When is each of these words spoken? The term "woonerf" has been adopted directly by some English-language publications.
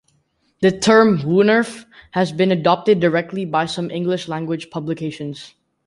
The 0.61 0.71
term 0.71 1.19
"woonerf" 1.19 1.85
has 2.13 2.31
been 2.31 2.51
adopted 2.51 2.99
directly 2.99 3.45
by 3.45 3.67
some 3.67 3.91
English-language 3.91 4.71
publications. 4.71 5.53